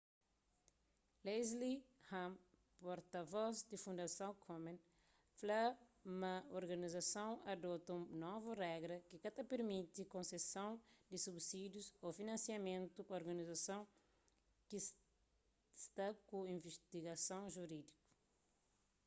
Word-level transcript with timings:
leslie 1.25 1.75
aun 2.19 2.33
porta-voz 2.83 3.55
di 3.69 3.77
fundason 3.85 4.31
komen 4.45 4.77
fla 5.39 5.63
ma 6.21 6.33
organizason 6.59 7.31
adota 7.53 7.89
un 7.99 8.03
novu 8.25 8.49
regra 8.65 8.95
ki 9.07 9.15
ka 9.23 9.29
ta 9.35 9.41
pirmiti 9.51 10.01
konseson 10.15 10.71
di 11.11 11.17
subisídius 11.25 11.87
ô 12.05 12.07
finansiamentu 12.19 12.99
pa 13.07 13.13
organizason 13.21 13.81
ki 14.67 14.79
sta 15.83 16.07
ku 16.29 16.37
invistigason 16.55 17.43
juridiku 17.55 18.01